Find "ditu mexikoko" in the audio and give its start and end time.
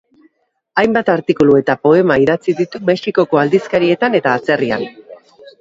2.63-3.43